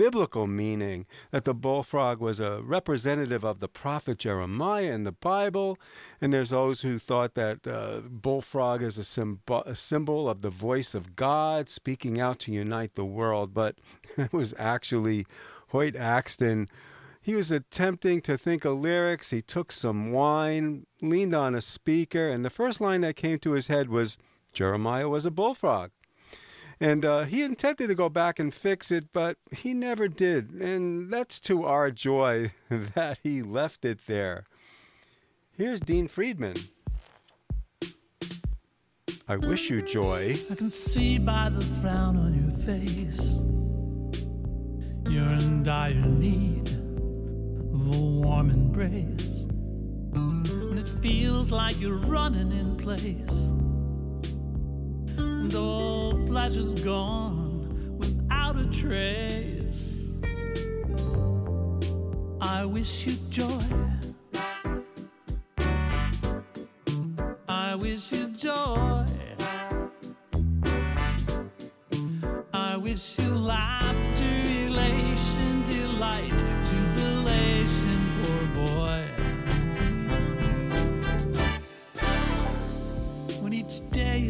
biblical 0.02 0.48
meaning, 0.48 1.06
that 1.30 1.44
the 1.44 1.54
bullfrog 1.54 2.18
was 2.18 2.40
a 2.40 2.60
representative 2.60 3.44
of 3.44 3.60
the 3.60 3.68
prophet 3.68 4.18
Jeremiah 4.18 4.90
in 4.90 5.04
the 5.04 5.12
Bible. 5.12 5.78
And 6.20 6.32
there's 6.32 6.50
those 6.50 6.80
who 6.80 6.98
thought 6.98 7.34
that 7.34 7.64
uh, 7.68 8.00
bullfrog 8.10 8.82
is 8.82 8.98
a, 8.98 9.02
symb- 9.02 9.64
a 9.64 9.76
symbol 9.76 10.28
of 10.28 10.40
the 10.40 10.50
voice 10.50 10.92
of 10.92 11.14
God 11.14 11.68
speaking 11.68 12.20
out 12.20 12.40
to 12.40 12.52
unite 12.52 12.96
the 12.96 13.04
world. 13.04 13.54
But 13.54 13.76
it 14.18 14.32
was 14.32 14.54
actually 14.58 15.24
Hoyt 15.68 15.94
Axton 15.94 16.68
he 17.24 17.36
was 17.36 17.52
attempting 17.52 18.20
to 18.22 18.36
think 18.36 18.64
of 18.64 18.80
lyrics. 18.80 19.30
He 19.30 19.42
took 19.42 19.70
some 19.70 20.10
wine, 20.10 20.86
leaned 21.00 21.36
on 21.36 21.54
a 21.54 21.60
speaker, 21.60 22.28
and 22.28 22.44
the 22.44 22.50
first 22.50 22.80
line 22.80 23.02
that 23.02 23.14
came 23.14 23.38
to 23.38 23.52
his 23.52 23.68
head 23.68 23.88
was 23.88 24.18
Jeremiah 24.52 25.08
was 25.08 25.24
a 25.24 25.30
bullfrog. 25.30 25.92
And 26.82 27.04
uh, 27.04 27.22
he 27.26 27.44
intended 27.44 27.86
to 27.90 27.94
go 27.94 28.08
back 28.08 28.40
and 28.40 28.52
fix 28.52 28.90
it, 28.90 29.12
but 29.12 29.36
he 29.52 29.72
never 29.72 30.08
did. 30.08 30.50
And 30.50 31.12
that's 31.12 31.38
to 31.42 31.64
our 31.64 31.92
joy 31.92 32.50
that 32.68 33.20
he 33.22 33.40
left 33.40 33.84
it 33.84 34.08
there. 34.08 34.46
Here's 35.56 35.78
Dean 35.78 36.08
Friedman. 36.08 36.56
I 39.28 39.36
wish 39.36 39.70
you 39.70 39.80
joy. 39.80 40.36
I 40.50 40.56
can 40.56 40.70
see 40.70 41.18
by 41.18 41.50
the 41.50 41.60
frown 41.60 42.16
on 42.16 42.34
your 42.34 42.58
face. 42.66 43.42
You're 45.08 45.34
in 45.34 45.62
dire 45.62 45.94
need 45.94 46.68
of 46.68 47.94
a 47.94 48.00
warm 48.00 48.50
embrace. 48.50 49.46
When 50.10 50.78
it 50.78 50.88
feels 51.00 51.52
like 51.52 51.80
you're 51.80 51.94
running 51.98 52.50
in 52.50 52.76
place. 52.76 53.52
And 55.42 55.54
all 55.56 56.12
pleasure's 56.28 56.72
gone 56.84 57.98
without 57.98 58.56
a 58.56 58.64
trace. 58.66 60.06
I 62.40 62.64
wish 62.64 63.06
you 63.06 63.14
joy. 63.28 63.60
I 67.48 67.74
wish 67.74 68.12
you 68.12 68.28
joy. 68.28 69.04
I 72.54 72.76
wish 72.76 73.18
you 73.18 73.34
laughter, 73.34 73.81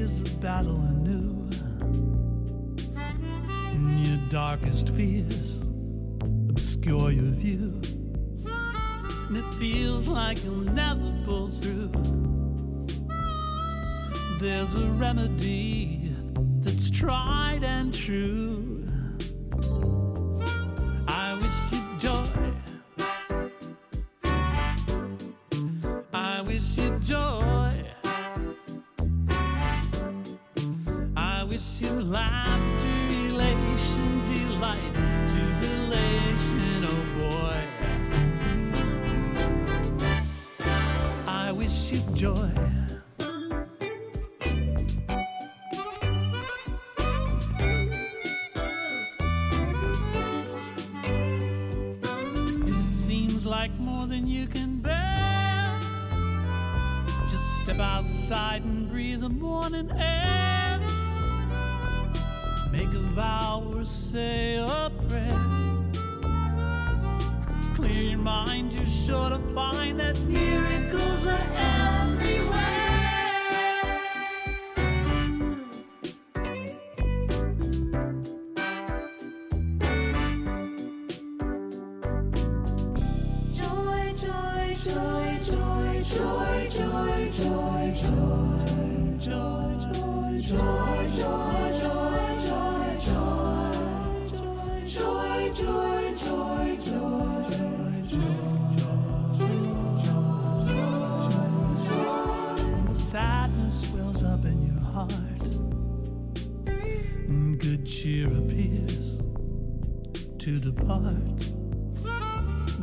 is 0.02 0.20
a 0.20 0.36
battle 0.38 0.74
anew, 0.74 1.48
and 3.72 4.04
your 4.04 4.18
darkest 4.30 4.88
fears 4.88 5.60
obscure 6.48 7.12
your 7.12 7.30
view, 7.30 7.80
and 9.28 9.36
it 9.36 9.44
feels 9.60 10.08
like 10.08 10.42
you'll 10.42 10.56
never 10.56 11.14
pull 11.24 11.50
through. 11.60 11.92
There's 14.40 14.74
a 14.74 14.90
remedy 14.98 16.12
that's 16.62 16.90
tried 16.90 17.62
and 17.62 17.94
true. 17.94 18.61
outside 58.22 58.62
and 58.62 58.88
breathe 58.88 59.20
the 59.20 59.28
morning 59.28 59.90
air. 59.98 60.78
Make 62.70 62.86
a 62.86 63.02
vow 63.16 63.64
or 63.74 63.84
say 63.84 64.54
a 64.58 64.92
prayer. 65.08 65.36
Clear 67.74 68.02
your 68.10 68.18
mind, 68.18 68.72
you're 68.74 68.86
sure 68.86 69.30
to 69.30 69.38
find 69.54 69.98
that 69.98 70.20
mirror. 70.20 70.71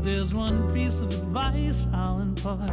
There's 0.02 0.34
one 0.34 0.74
piece 0.74 1.02
of 1.02 1.12
advice 1.14 1.86
I'll 1.94 2.20
impart. 2.20 2.72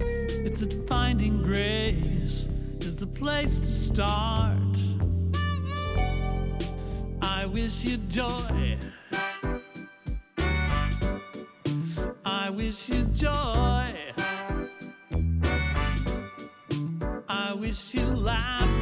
It's 0.00 0.58
that 0.58 0.88
finding 0.88 1.42
grace 1.42 2.48
is 2.80 2.96
the 2.96 3.06
place 3.06 3.58
to 3.60 3.66
start. 3.66 4.76
I 7.22 7.46
wish 7.46 7.84
you 7.84 7.98
joy. 8.08 8.78
I 12.24 12.50
wish 12.50 12.88
you 12.88 13.04
joy. 13.14 13.84
I 17.28 17.52
wish 17.54 17.94
you 17.94 18.06
laughter. 18.06 18.77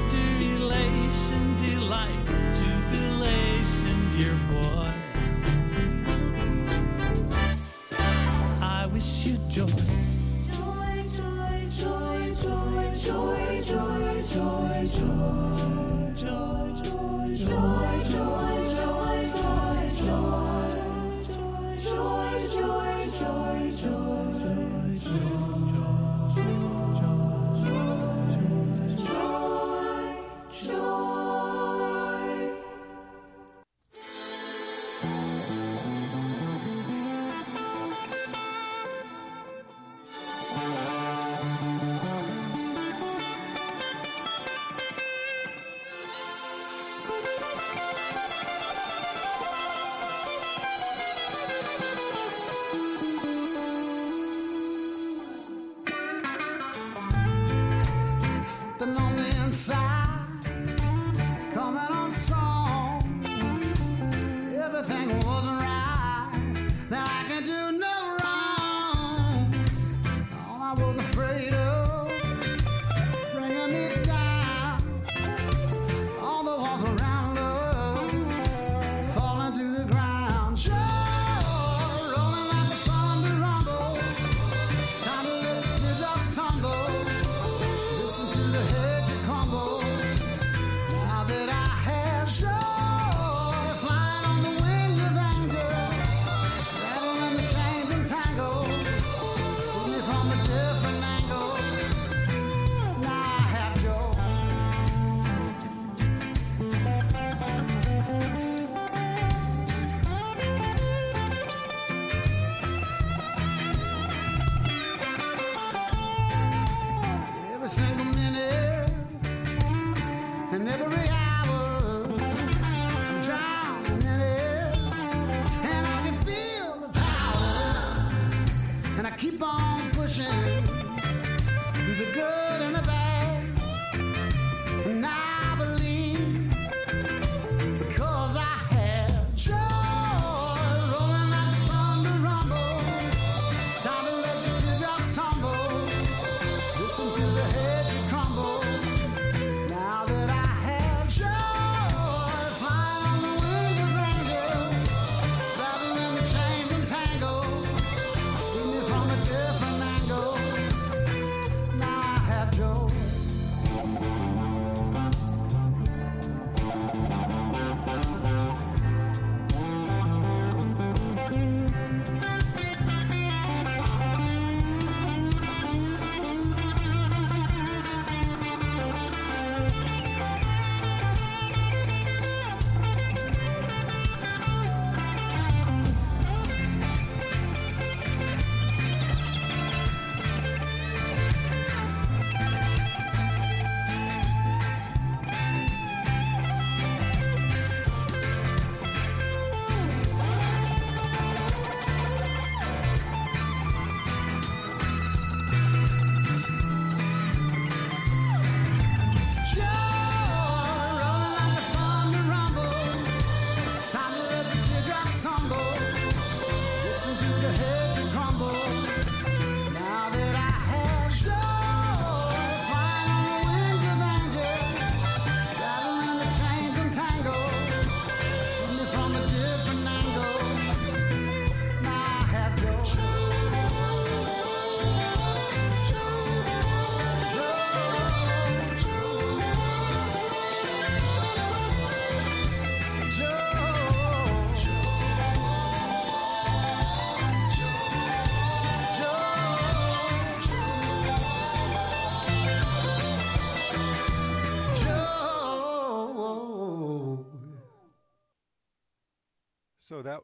So 259.89 260.03
that 260.03 260.23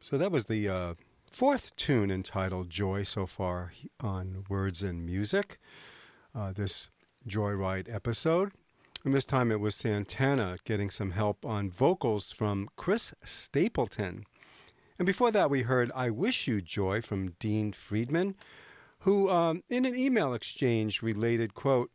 so 0.00 0.18
that 0.18 0.32
was 0.32 0.46
the 0.46 0.68
uh, 0.68 0.94
fourth 1.30 1.76
tune 1.76 2.10
entitled 2.10 2.68
"Joy" 2.68 3.04
so 3.04 3.26
far 3.26 3.70
on 4.00 4.42
Words 4.48 4.82
and 4.82 5.06
Music. 5.06 5.60
Uh, 6.34 6.50
this 6.50 6.90
Joyride 7.24 7.88
episode, 7.94 8.50
and 9.04 9.14
this 9.14 9.24
time 9.24 9.52
it 9.52 9.60
was 9.60 9.76
Santana 9.76 10.56
getting 10.64 10.90
some 10.90 11.12
help 11.12 11.46
on 11.46 11.70
vocals 11.70 12.32
from 12.32 12.68
Chris 12.74 13.14
Stapleton. 13.22 14.24
And 14.98 15.06
before 15.06 15.30
that, 15.30 15.48
we 15.48 15.62
heard 15.62 15.92
"I 15.94 16.10
Wish 16.10 16.48
You 16.48 16.60
Joy" 16.60 17.02
from 17.02 17.36
Dean 17.38 17.70
Friedman, 17.70 18.34
who, 19.02 19.30
um, 19.30 19.62
in 19.68 19.84
an 19.84 19.94
email 19.94 20.34
exchange, 20.34 21.02
related, 21.02 21.54
"quote." 21.54 21.92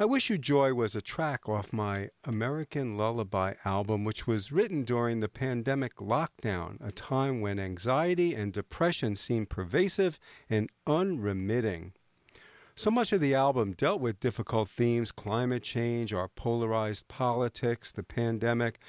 I 0.00 0.06
Wish 0.06 0.30
You 0.30 0.38
Joy 0.38 0.72
was 0.72 0.94
a 0.94 1.02
track 1.02 1.46
off 1.46 1.74
my 1.74 2.08
American 2.24 2.96
Lullaby 2.96 3.52
album, 3.66 4.02
which 4.02 4.26
was 4.26 4.50
written 4.50 4.82
during 4.82 5.20
the 5.20 5.28
pandemic 5.28 5.96
lockdown, 5.96 6.78
a 6.82 6.90
time 6.90 7.42
when 7.42 7.58
anxiety 7.58 8.34
and 8.34 8.50
depression 8.50 9.14
seemed 9.14 9.50
pervasive 9.50 10.18
and 10.48 10.70
unremitting. 10.86 11.92
So 12.74 12.90
much 12.90 13.12
of 13.12 13.20
the 13.20 13.34
album 13.34 13.72
dealt 13.72 14.00
with 14.00 14.20
difficult 14.20 14.70
themes 14.70 15.12
climate 15.12 15.64
change, 15.64 16.14
our 16.14 16.28
polarized 16.28 17.06
politics, 17.08 17.92
the 17.92 18.02
pandemic 18.02 18.80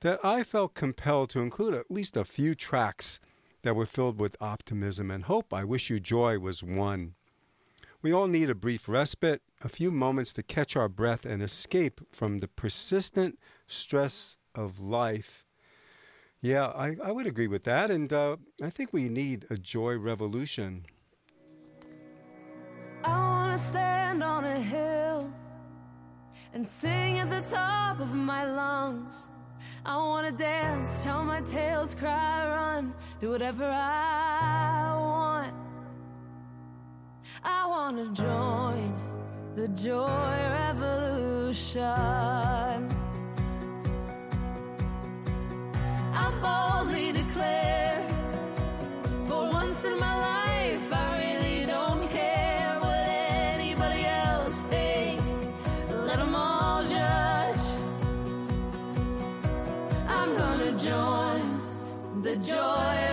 that 0.00 0.20
I 0.22 0.42
felt 0.42 0.74
compelled 0.74 1.30
to 1.30 1.40
include 1.40 1.72
at 1.72 1.90
least 1.90 2.14
a 2.14 2.26
few 2.26 2.54
tracks 2.54 3.20
that 3.62 3.74
were 3.74 3.86
filled 3.86 4.20
with 4.20 4.36
optimism 4.38 5.10
and 5.10 5.24
hope. 5.24 5.54
I 5.54 5.64
Wish 5.64 5.88
You 5.88 5.98
Joy 5.98 6.38
was 6.38 6.62
one. 6.62 7.14
We 8.02 8.12
all 8.12 8.28
need 8.28 8.50
a 8.50 8.54
brief 8.54 8.86
respite, 8.86 9.40
a 9.60 9.68
few 9.68 9.90
moments 9.90 10.32
to 10.34 10.42
catch 10.42 10.76
our 10.76 10.88
breath 10.88 11.26
and 11.26 11.42
escape 11.42 12.00
from 12.12 12.40
the 12.40 12.48
persistent 12.48 13.38
stress 13.66 14.36
of 14.54 14.80
life. 14.80 15.44
Yeah, 16.40 16.66
I, 16.66 16.96
I 17.02 17.10
would 17.10 17.26
agree 17.26 17.48
with 17.48 17.64
that. 17.64 17.90
And 17.90 18.12
uh, 18.12 18.36
I 18.62 18.70
think 18.70 18.92
we 18.92 19.08
need 19.08 19.46
a 19.50 19.56
joy 19.56 19.96
revolution. 19.96 20.86
I 23.04 23.18
wanna 23.18 23.58
stand 23.58 24.22
on 24.22 24.44
a 24.44 24.60
hill 24.60 25.32
and 26.52 26.64
sing 26.64 27.18
at 27.18 27.30
the 27.30 27.40
top 27.40 28.00
of 28.00 28.14
my 28.14 28.44
lungs. 28.44 29.30
I 29.84 29.96
wanna 29.96 30.30
dance, 30.32 31.02
tell 31.02 31.24
my 31.24 31.40
tales, 31.40 31.94
cry, 31.94 32.48
run, 32.48 32.94
do 33.18 33.30
whatever 33.30 33.64
I 33.64 34.94
want. 34.94 35.54
I 37.42 37.66
wanna 37.66 38.12
join 38.12 39.07
the 39.58 39.66
joy 39.68 40.36
revolution. 40.62 41.82
I 46.14 46.26
boldly 46.40 47.10
declare, 47.10 48.00
for 49.26 49.50
once 49.50 49.84
in 49.84 49.98
my 49.98 50.16
life, 50.30 50.92
I 50.92 51.08
really 51.24 51.66
don't 51.66 52.08
care 52.08 52.78
what 52.78 53.04
anybody 53.56 54.04
else 54.06 54.62
thinks. 54.74 55.34
Let 56.06 56.20
'em 56.20 56.36
all 56.36 56.84
judge. 56.84 57.66
I'm 60.18 60.30
gonna 60.42 60.72
join 60.90 61.42
the 62.22 62.36
joy 62.36 63.07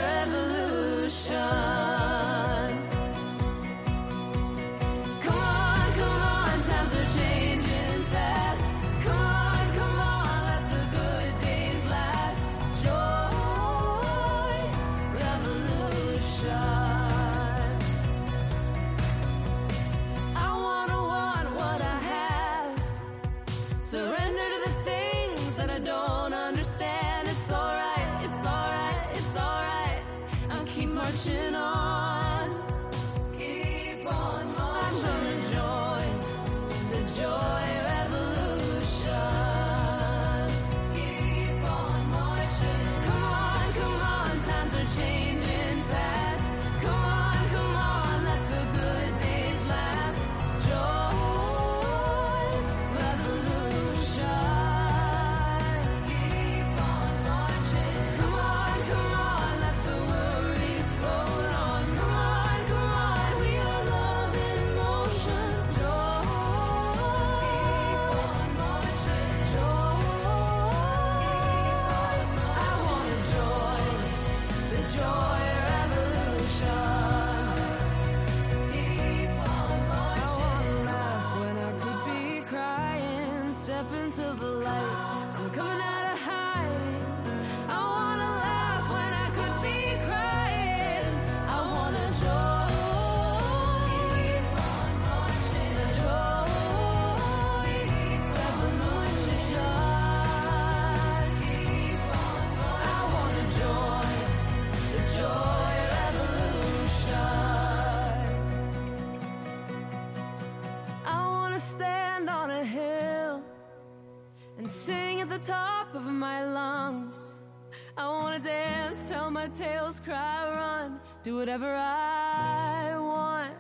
do 121.26 121.36
whatever 121.38 121.74
I 121.76 122.96
want. 123.00 123.56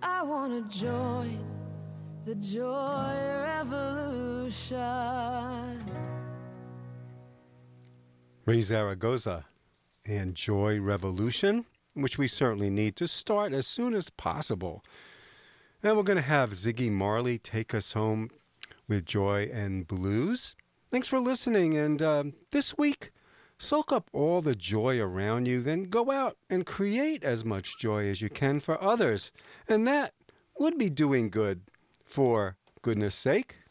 I 0.00 0.22
wanna 0.22 0.60
join 0.68 1.44
the 2.24 2.36
joy 2.36 3.16
revolution. 3.48 4.78
Raye 8.46 8.62
Zaragoza 8.62 9.44
and 10.06 10.36
Joy 10.36 10.80
Revolution, 10.80 11.64
which 11.94 12.16
we 12.16 12.28
certainly 12.28 12.70
need 12.70 12.94
to 12.96 13.08
start 13.08 13.52
as 13.52 13.66
soon 13.66 13.94
as 13.94 14.08
possible. 14.08 14.84
Then 15.80 15.96
we're 15.96 16.04
going 16.04 16.16
to 16.16 16.22
have 16.22 16.50
Ziggy 16.50 16.92
Marley 16.92 17.38
take 17.38 17.74
us 17.74 17.92
home 17.92 18.30
with 18.88 19.04
Joy 19.04 19.50
and 19.52 19.86
Blues. 19.86 20.54
Thanks 20.90 21.08
for 21.08 21.18
listening. 21.18 21.76
And 21.76 22.02
um, 22.02 22.34
this 22.50 22.76
week, 22.78 23.11
soak 23.62 23.92
up 23.92 24.10
all 24.12 24.42
the 24.42 24.56
joy 24.56 25.00
around 25.00 25.46
you, 25.46 25.62
then 25.62 25.84
go 25.84 26.10
out 26.10 26.36
and 26.50 26.66
create 26.66 27.22
as 27.22 27.44
much 27.44 27.78
joy 27.78 28.08
as 28.08 28.20
you 28.20 28.28
can 28.28 28.58
for 28.58 28.82
others. 28.82 29.30
And 29.68 29.86
that 29.86 30.14
would 30.58 30.76
be 30.78 30.90
doing 30.90 31.30
good 31.30 31.62
for 32.04 32.56
goodness 32.82 33.14
sake. 33.14 33.61